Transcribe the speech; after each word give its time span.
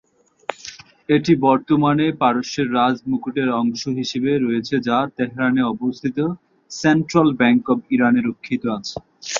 এটি 1.09 1.33
বর্তমানে 1.45 2.05
পারস্যের 2.21 2.67
রাজ 2.73 2.95
মুকুটের 3.09 3.49
অংশ 3.61 3.81
হিসেবে 3.99 4.31
রয়েছে 4.37 4.75
যা 4.87 4.97
তেহরানে 5.17 5.61
অবস্থিত 5.73 6.17
সেন্ট্রাল 6.71 7.29
ব্যাংক 7.39 7.63
অফ 7.73 7.79
ইরানে 7.95 8.21
রক্ষিত 8.23 8.63
আছে। 8.77 8.95